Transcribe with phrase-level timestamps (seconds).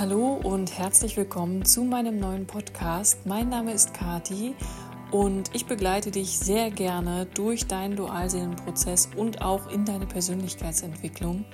[0.00, 3.26] Hallo und herzlich willkommen zu meinem neuen Podcast.
[3.26, 4.54] Mein Name ist Kati
[5.10, 11.44] und ich begleite dich sehr gerne durch deinen Dualseelenprozess und auch in deine Persönlichkeitsentwicklung.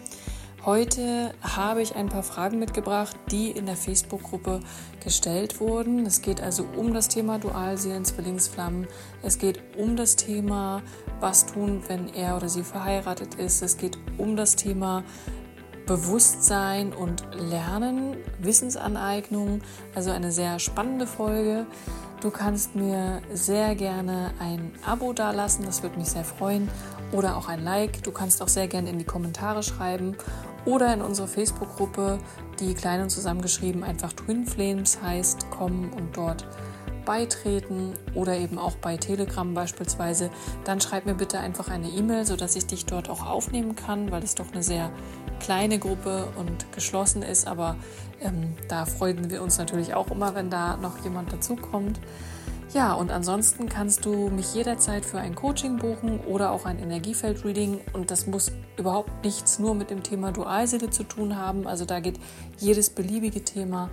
[0.64, 4.60] Heute habe ich ein paar Fragen mitgebracht, die in der Facebook-Gruppe
[5.02, 6.06] gestellt wurden.
[6.06, 8.86] Es geht also um das Thema Dualseelen, Zwillingsflammen.
[9.24, 10.82] Es geht um das Thema,
[11.18, 13.60] was tun, wenn er oder sie verheiratet ist.
[13.62, 15.02] Es geht um das Thema
[15.86, 19.62] Bewusstsein und Lernen, Wissensaneignung.
[19.94, 21.66] Also eine sehr spannende Folge.
[22.20, 26.68] Du kannst mir sehr gerne ein Abo dalassen, das würde mich sehr freuen.
[27.12, 28.02] Oder auch ein Like.
[28.02, 30.16] Du kannst auch sehr gerne in die Kommentare schreiben.
[30.64, 32.18] Oder in unsere Facebook-Gruppe,
[32.58, 36.46] die klein und zusammengeschrieben einfach Twin Flames heißt, kommen und dort
[37.06, 40.30] beitreten oder eben auch bei Telegram beispielsweise,
[40.64, 44.22] dann schreib mir bitte einfach eine E-Mail, sodass ich dich dort auch aufnehmen kann, weil
[44.22, 44.90] es doch eine sehr
[45.40, 47.46] kleine Gruppe und geschlossen ist.
[47.46, 47.76] Aber
[48.20, 51.98] ähm, da freuen wir uns natürlich auch immer, wenn da noch jemand dazukommt.
[52.74, 57.80] Ja, und ansonsten kannst du mich jederzeit für ein Coaching buchen oder auch ein Energiefeld-Reading.
[57.92, 61.66] Und das muss überhaupt nichts nur mit dem Thema Dualseele zu tun haben.
[61.66, 62.18] Also da geht
[62.58, 63.88] jedes beliebige Thema.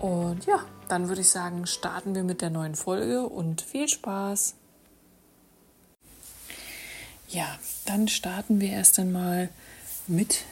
[0.00, 4.54] Und ja, dann würde ich sagen, starten wir mit der neuen Folge und viel Spaß.
[7.28, 9.50] Ja, dann starten wir erst einmal
[10.06, 10.44] mit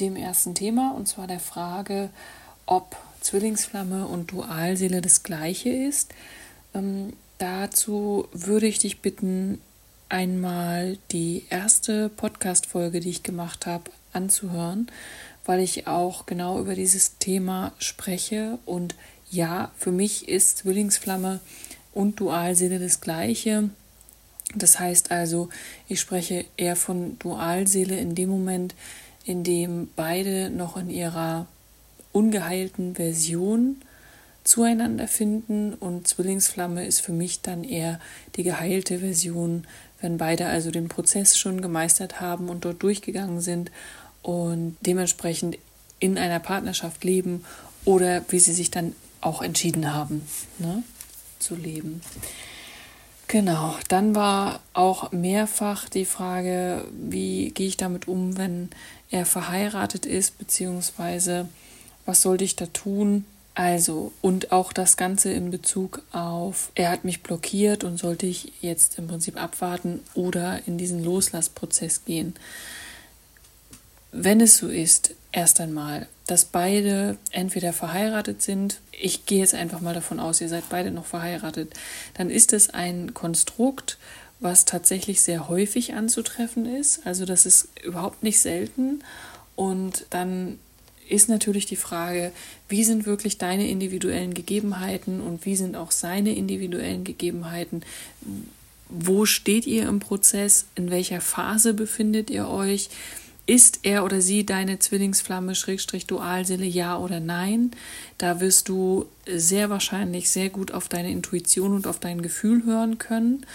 [0.00, 2.10] dem ersten Thema und zwar der Frage,
[2.66, 6.12] ob Zwillingsflamme und Dualseele das gleiche ist.
[6.74, 9.60] Ähm, dazu würde ich dich bitten,
[10.08, 14.90] einmal die erste Podcast-Folge, die ich gemacht habe, anzuhören,
[15.48, 18.58] weil ich auch genau über dieses Thema spreche.
[18.66, 18.94] Und
[19.30, 21.40] ja, für mich ist Zwillingsflamme
[21.94, 23.70] und Dualseele das gleiche.
[24.54, 25.48] Das heißt also,
[25.88, 28.74] ich spreche eher von Dualseele in dem Moment,
[29.24, 31.46] in dem beide noch in ihrer
[32.12, 33.80] ungeheilten Version
[34.44, 38.00] zueinander finden und Zwillingsflamme ist für mich dann eher
[38.36, 39.66] die geheilte Version,
[40.02, 43.70] wenn beide also den Prozess schon gemeistert haben und dort durchgegangen sind
[44.28, 45.56] und dementsprechend
[46.00, 47.46] in einer Partnerschaft leben
[47.86, 50.20] oder wie sie sich dann auch entschieden haben,
[50.58, 50.82] ne,
[51.38, 52.02] zu leben.
[53.26, 58.68] Genau, dann war auch mehrfach die Frage, wie gehe ich damit um, wenn
[59.10, 61.48] er verheiratet ist, beziehungsweise
[62.04, 63.24] was sollte ich da tun,
[63.54, 68.52] also, und auch das Ganze in Bezug auf, er hat mich blockiert und sollte ich
[68.60, 72.34] jetzt im Prinzip abwarten oder in diesen Loslassprozess gehen.
[74.20, 79.80] Wenn es so ist, erst einmal, dass beide entweder verheiratet sind, ich gehe jetzt einfach
[79.80, 81.72] mal davon aus, ihr seid beide noch verheiratet,
[82.14, 83.96] dann ist es ein Konstrukt,
[84.40, 87.06] was tatsächlich sehr häufig anzutreffen ist.
[87.06, 89.04] Also das ist überhaupt nicht selten.
[89.54, 90.58] Und dann
[91.08, 92.32] ist natürlich die Frage,
[92.68, 97.84] wie sind wirklich deine individuellen Gegebenheiten und wie sind auch seine individuellen Gegebenheiten?
[98.88, 100.64] Wo steht ihr im Prozess?
[100.74, 102.90] In welcher Phase befindet ihr euch?
[103.48, 107.70] Ist er oder sie deine Zwillingsflamme, Schrägstrich Dualseele, ja oder nein?
[108.18, 112.98] Da wirst du sehr wahrscheinlich sehr gut auf deine Intuition und auf dein Gefühl hören
[112.98, 113.46] können.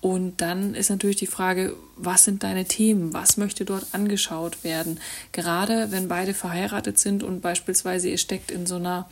[0.00, 3.12] Und dann ist natürlich die Frage, was sind deine Themen?
[3.12, 4.98] Was möchte dort angeschaut werden?
[5.32, 9.10] Gerade wenn beide verheiratet sind und beispielsweise ihr steckt in so einer,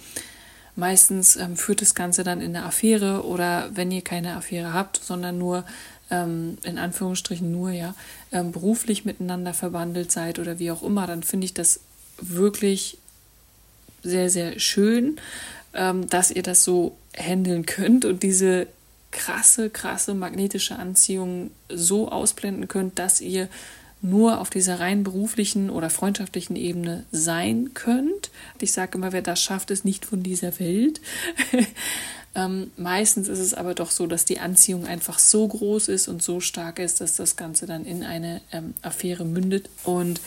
[0.77, 4.97] meistens ähm, führt das Ganze dann in eine Affäre oder wenn ihr keine Affäre habt,
[4.97, 5.67] sondern nur
[6.13, 7.95] ähm, in Anführungsstrichen nur, ja,
[8.31, 11.81] ähm, beruflich miteinander verwandelt seid oder wie auch immer, dann finde ich das
[12.21, 12.99] wirklich
[14.03, 15.17] sehr, sehr schön,
[15.75, 18.67] ähm, dass ihr das so handeln könnt und diese
[19.11, 23.49] krasse, krasse magnetische Anziehung so ausblenden könnt, dass ihr
[24.03, 28.31] nur auf dieser rein beruflichen oder freundschaftlichen Ebene sein könnt.
[28.61, 31.01] Ich sage immer, wer das schafft, ist nicht von dieser Welt.
[32.35, 36.21] ähm, meistens ist es aber doch so, dass die Anziehung einfach so groß ist und
[36.21, 39.71] so stark ist, dass das Ganze dann in eine ähm, Affäre mündet.
[39.85, 40.21] Und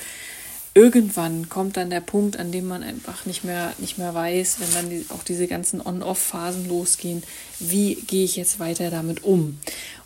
[0.74, 4.74] irgendwann kommt dann der Punkt, an dem man einfach nicht mehr, nicht mehr weiß, wenn
[4.74, 7.24] dann die, auch diese ganzen On-Off-Phasen losgehen,
[7.60, 9.60] wie gehe ich jetzt weiter damit um?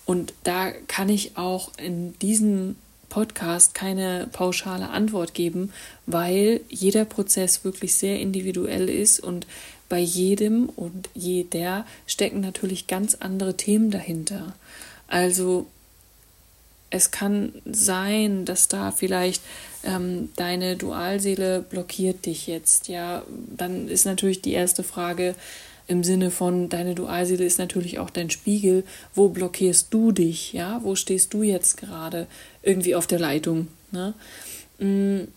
[0.06, 2.78] Und da kann ich auch in diesem
[3.10, 5.74] Podcast keine pauschale Antwort geben,
[6.06, 9.48] weil jeder Prozess wirklich sehr individuell ist und
[9.90, 14.54] bei jedem und jeder stecken natürlich ganz andere Themen dahinter.
[15.08, 15.66] Also
[16.92, 19.42] es kann sein, dass da vielleicht
[19.84, 22.88] ähm, deine Dualseele blockiert dich jetzt.
[22.88, 23.24] Ja,
[23.56, 25.36] dann ist natürlich die erste Frage
[25.90, 28.84] im Sinne von deine Dualseele ist natürlich auch dein Spiegel.
[29.16, 30.54] Wo blockierst du dich?
[30.54, 32.28] Ja, wo stehst du jetzt gerade
[32.62, 33.70] irgendwie auf der Leitung?
[33.92, 34.14] Ne?
[34.78, 35.28] Mm,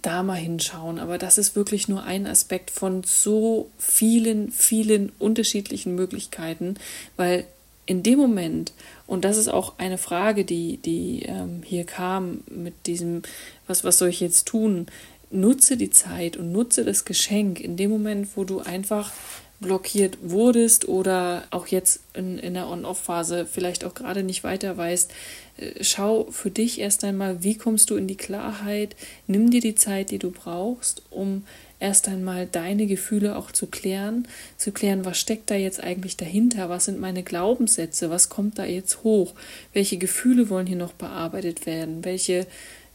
[0.00, 1.00] da mal hinschauen.
[1.00, 6.76] Aber das ist wirklich nur ein Aspekt von so vielen, vielen unterschiedlichen Möglichkeiten,
[7.16, 7.44] weil
[7.84, 8.72] in dem Moment,
[9.08, 13.22] und das ist auch eine Frage, die, die ähm, hier kam mit diesem,
[13.66, 14.86] was, was soll ich jetzt tun?
[15.32, 19.12] Nutze die Zeit und nutze das Geschenk in dem Moment, wo du einfach
[19.60, 25.12] blockiert wurdest oder auch jetzt in, in der On-Off-Phase vielleicht auch gerade nicht weiter weißt,
[25.56, 28.94] äh, schau für dich erst einmal, wie kommst du in die Klarheit,
[29.26, 31.44] nimm dir die Zeit, die du brauchst, um
[31.80, 36.68] erst einmal deine Gefühle auch zu klären, zu klären, was steckt da jetzt eigentlich dahinter,
[36.68, 39.34] was sind meine Glaubenssätze, was kommt da jetzt hoch,
[39.72, 42.46] welche Gefühle wollen hier noch bearbeitet werden, welche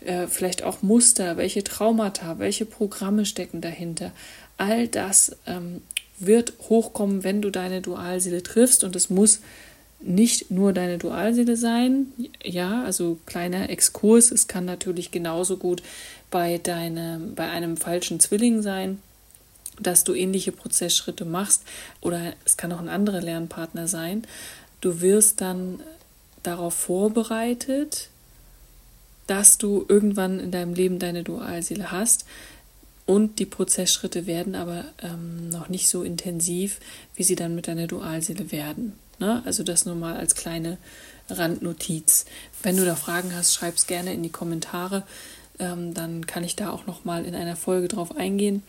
[0.05, 4.11] äh, vielleicht auch Muster, welche Traumata, welche Programme stecken dahinter.
[4.57, 5.81] All das ähm,
[6.19, 9.39] wird hochkommen, wenn du deine Dualseele triffst und es muss
[9.99, 12.07] nicht nur deine Dualseele sein.
[12.43, 15.81] Ja, also kleiner Exkurs, es kann natürlich genauso gut
[16.29, 18.99] bei deinem, bei einem falschen Zwilling sein,
[19.79, 21.63] dass du ähnliche Prozessschritte machst
[22.01, 24.23] oder es kann auch ein anderer Lernpartner sein.
[24.81, 25.79] Du wirst dann
[26.43, 28.09] darauf vorbereitet,
[29.27, 32.25] dass du irgendwann in deinem Leben deine Dualseele hast.
[33.05, 36.79] Und die Prozessschritte werden aber ähm, noch nicht so intensiv,
[37.15, 38.93] wie sie dann mit deiner Dualseele werden.
[39.19, 39.41] Ne?
[39.45, 40.77] Also das nur mal als kleine
[41.29, 42.25] Randnotiz.
[42.61, 45.03] Wenn du da Fragen hast, schreib es gerne in die Kommentare.
[45.59, 48.63] Ähm, dann kann ich da auch noch mal in einer Folge drauf eingehen.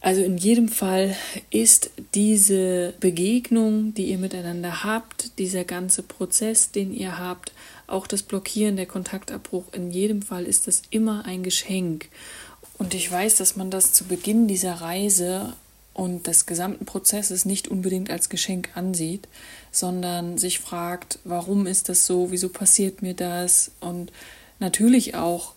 [0.00, 1.16] Also in jedem Fall
[1.50, 7.52] ist diese Begegnung, die ihr miteinander habt, dieser ganze Prozess, den ihr habt,
[7.86, 12.08] auch das Blockieren, der Kontaktabbruch, in jedem Fall ist das immer ein Geschenk.
[12.78, 15.54] Und ich weiß, dass man das zu Beginn dieser Reise
[15.94, 19.28] und des gesamten Prozesses nicht unbedingt als Geschenk ansieht,
[19.72, 24.12] sondern sich fragt, warum ist das so, wieso passiert mir das und
[24.58, 25.54] natürlich auch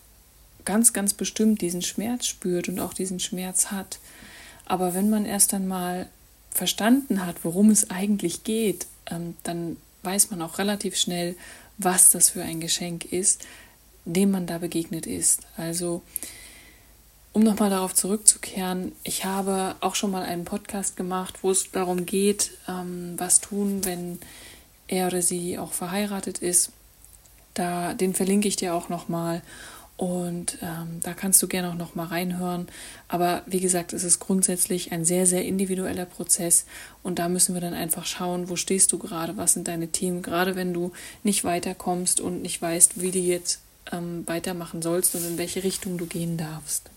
[0.64, 3.98] ganz, ganz bestimmt diesen Schmerz spürt und auch diesen Schmerz hat.
[4.64, 6.08] Aber wenn man erst einmal
[6.50, 11.36] verstanden hat, worum es eigentlich geht, ähm, dann weiß man auch relativ schnell,
[11.76, 13.46] was das für ein Geschenk ist,
[14.04, 15.42] dem man da begegnet ist.
[15.56, 16.02] Also
[17.32, 22.06] um nochmal darauf zurückzukehren, ich habe auch schon mal einen Podcast gemacht, wo es darum
[22.06, 24.18] geht, ähm, was tun, wenn
[24.88, 26.72] er oder sie auch verheiratet ist.
[27.54, 29.42] Da, den verlinke ich dir auch nochmal.
[29.96, 32.68] Und ähm, da kannst du gerne auch nochmal reinhören.
[33.06, 36.64] Aber wie gesagt, es ist grundsätzlich ein sehr, sehr individueller Prozess.
[37.02, 40.22] Und da müssen wir dann einfach schauen, wo stehst du gerade, was sind deine Themen,
[40.22, 40.92] gerade wenn du
[41.22, 43.60] nicht weiterkommst und nicht weißt, wie du jetzt
[43.92, 46.90] ähm, weitermachen sollst und in welche Richtung du gehen darfst.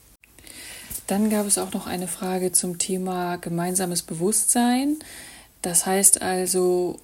[1.08, 4.98] Dann gab es auch noch eine Frage zum Thema gemeinsames Bewusstsein.
[5.62, 7.00] Das heißt also,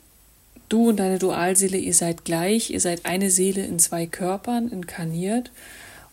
[0.69, 5.51] du und deine Dualseele, ihr seid gleich, ihr seid eine Seele in zwei Körpern inkarniert.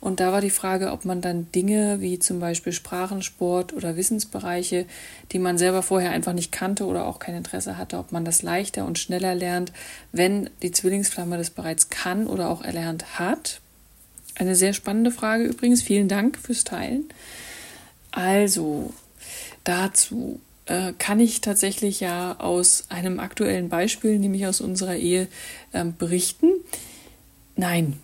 [0.01, 4.87] Und da war die Frage, ob man dann Dinge wie zum Beispiel Sprachensport oder Wissensbereiche,
[5.33, 8.43] die man selber vorher einfach nicht kannte oder auch kein Interesse hatte, ob man das
[8.43, 9.73] leichter und schneller lernt,
[10.13, 13.61] wenn die Zwillingsflamme das bereits kann oder auch erlernt hat.
[14.35, 15.83] Eine sehr spannende Frage übrigens.
[15.83, 17.09] Vielen Dank fürs Teilen.
[18.17, 18.95] Also,
[19.63, 25.29] dazu äh, kann ich tatsächlich ja aus einem aktuellen Beispiel, nämlich aus unserer Ehe,
[25.73, 26.49] äh, berichten.
[27.57, 27.99] Nein.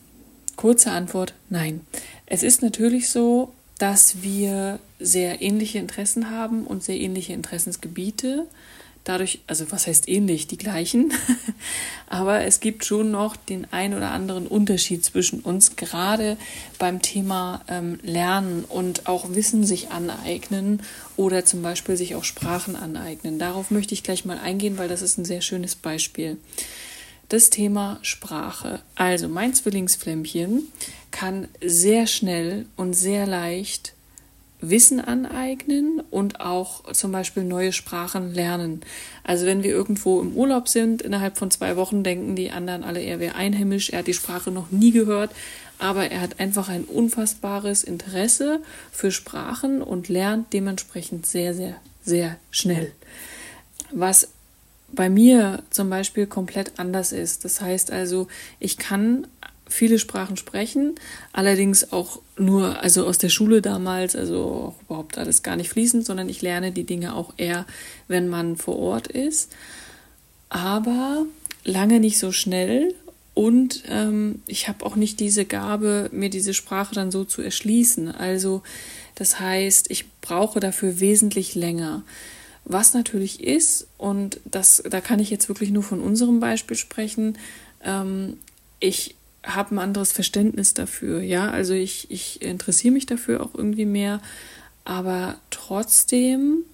[0.56, 1.80] Kurze Antwort, nein.
[2.26, 8.46] Es ist natürlich so, dass wir sehr ähnliche Interessen haben und sehr ähnliche Interessensgebiete
[9.04, 11.12] dadurch, also was heißt ähnlich, die gleichen,
[12.08, 16.36] aber es gibt schon noch den ein oder anderen Unterschied zwischen uns, gerade
[16.78, 20.82] beim Thema ähm, Lernen und auch Wissen sich aneignen
[21.16, 23.38] oder zum Beispiel sich auch Sprachen aneignen.
[23.38, 26.38] Darauf möchte ich gleich mal eingehen, weil das ist ein sehr schönes Beispiel.
[27.28, 28.80] Das Thema Sprache.
[28.94, 30.64] Also mein Zwillingsflämmchen
[31.10, 33.94] kann sehr schnell und sehr leicht
[34.62, 38.80] Wissen aneignen und auch zum Beispiel neue Sprachen lernen.
[39.24, 43.00] Also wenn wir irgendwo im Urlaub sind, innerhalb von zwei Wochen denken die anderen alle,
[43.00, 45.32] er wäre einheimisch, er hat die Sprache noch nie gehört,
[45.78, 48.60] aber er hat einfach ein unfassbares Interesse
[48.92, 52.92] für Sprachen und lernt dementsprechend sehr, sehr, sehr schnell.
[53.90, 54.28] Was
[54.92, 57.44] bei mir zum Beispiel komplett anders ist.
[57.44, 58.28] Das heißt also,
[58.60, 59.26] ich kann
[59.72, 60.94] viele Sprachen sprechen,
[61.32, 66.28] allerdings auch nur, also aus der Schule damals, also überhaupt alles gar nicht fließend, sondern
[66.28, 67.66] ich lerne die Dinge auch eher,
[68.08, 69.52] wenn man vor Ort ist.
[70.48, 71.24] Aber
[71.64, 72.94] lange nicht so schnell
[73.34, 78.08] und ähm, ich habe auch nicht diese Gabe, mir diese Sprache dann so zu erschließen.
[78.08, 78.62] Also
[79.14, 82.02] das heißt, ich brauche dafür wesentlich länger.
[82.64, 87.38] Was natürlich ist, und das, da kann ich jetzt wirklich nur von unserem Beispiel sprechen,
[87.82, 88.36] ähm,
[88.78, 91.50] ich habe ein anderes Verständnis dafür, ja.
[91.50, 94.20] Also ich, ich interessiere mich dafür auch irgendwie mehr,
[94.84, 96.64] aber trotzdem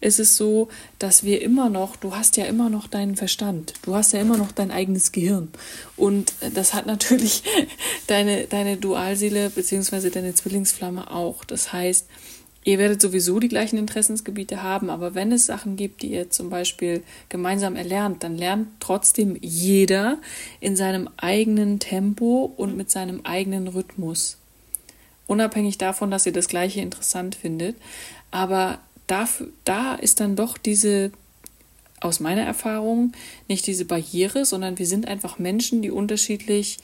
[0.00, 0.68] ist es so,
[0.98, 4.36] dass wir immer noch, du hast ja immer noch deinen Verstand, du hast ja immer
[4.36, 5.48] noch dein eigenes Gehirn.
[5.96, 7.42] Und das hat natürlich
[8.06, 10.10] deine, deine Dualseele bzw.
[10.10, 11.44] deine Zwillingsflamme auch.
[11.44, 12.06] Das heißt,
[12.68, 16.50] ihr werdet sowieso die gleichen Interessensgebiete haben, aber wenn es Sachen gibt, die ihr zum
[16.50, 20.18] Beispiel gemeinsam erlernt, dann lernt trotzdem jeder
[20.60, 24.36] in seinem eigenen Tempo und mit seinem eigenen Rhythmus.
[25.26, 27.74] Unabhängig davon, dass ihr das gleiche interessant findet.
[28.30, 31.10] Aber dafür, da ist dann doch diese,
[32.02, 33.12] aus meiner Erfahrung,
[33.48, 36.80] nicht diese Barriere, sondern wir sind einfach Menschen, die unterschiedlich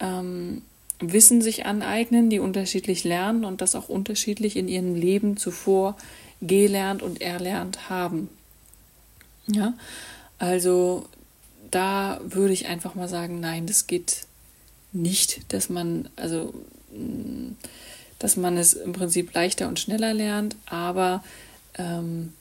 [0.00, 0.62] ähm,
[1.02, 5.96] Wissen sich aneignen, die unterschiedlich lernen und das auch unterschiedlich in ihrem Leben zuvor
[6.40, 8.28] gelernt und erlernt haben.
[9.46, 9.74] Ja,
[10.38, 11.06] also
[11.70, 14.26] da würde ich einfach mal sagen, nein, das geht
[14.92, 16.54] nicht, dass man, also
[18.18, 21.24] dass man es im Prinzip leichter und schneller lernt, aber
[21.78, 22.32] ähm,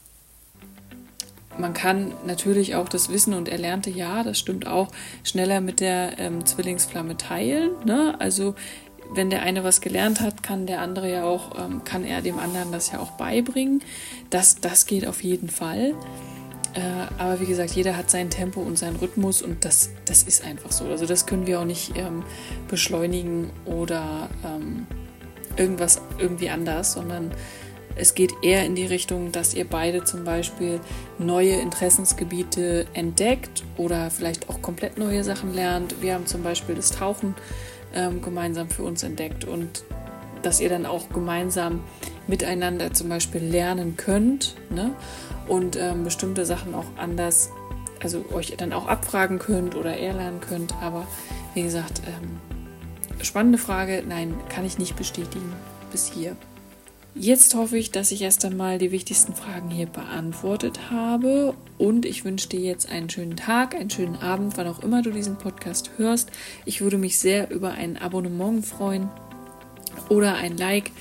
[1.62, 4.90] man kann natürlich auch das Wissen und Erlernte, ja, das stimmt auch,
[5.24, 7.72] schneller mit der ähm, Zwillingsflamme teilen.
[7.86, 8.16] Ne?
[8.20, 8.56] Also
[9.14, 12.40] wenn der eine was gelernt hat, kann der andere ja auch, ähm, kann er dem
[12.40, 13.82] anderen das ja auch beibringen.
[14.30, 15.94] Das, das geht auf jeden Fall.
[16.74, 16.80] Äh,
[17.18, 20.72] aber wie gesagt, jeder hat sein Tempo und seinen Rhythmus und das, das ist einfach
[20.72, 20.86] so.
[20.86, 22.24] Also das können wir auch nicht ähm,
[22.70, 24.88] beschleunigen oder ähm,
[25.58, 27.32] irgendwas irgendwie anders, sondern
[28.02, 30.80] es geht eher in die Richtung, dass ihr beide zum Beispiel
[31.20, 36.02] neue Interessensgebiete entdeckt oder vielleicht auch komplett neue Sachen lernt.
[36.02, 37.36] Wir haben zum Beispiel das Tauchen
[37.94, 39.84] ähm, gemeinsam für uns entdeckt und
[40.42, 41.84] dass ihr dann auch gemeinsam
[42.26, 44.96] miteinander zum Beispiel lernen könnt ne?
[45.48, 47.52] und ähm, bestimmte Sachen auch anders,
[48.02, 50.74] also euch dann auch abfragen könnt oder eher lernen könnt.
[50.82, 51.06] Aber
[51.54, 52.40] wie gesagt, ähm,
[53.24, 54.04] spannende Frage.
[54.08, 55.54] Nein, kann ich nicht bestätigen
[55.92, 56.36] bis hier.
[57.14, 62.24] Jetzt hoffe ich, dass ich erst einmal die wichtigsten Fragen hier beantwortet habe und ich
[62.24, 65.92] wünsche dir jetzt einen schönen Tag, einen schönen Abend, wann auch immer du diesen Podcast
[65.98, 66.32] hörst.
[66.66, 69.10] Ich würde mich sehr über ein Abonnement freuen
[70.08, 70.92] oder ein Like,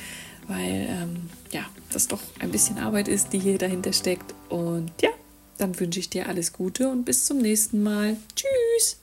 [0.48, 1.62] weil ähm, ja,
[1.92, 4.34] das doch ein bisschen Arbeit ist, die hier dahinter steckt.
[4.48, 5.10] Und ja,
[5.58, 8.16] dann wünsche ich dir alles Gute und bis zum nächsten Mal.
[8.34, 8.99] Tschüss!